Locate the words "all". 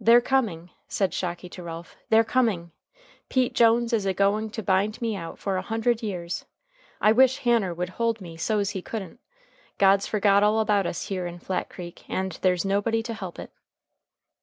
10.42-10.60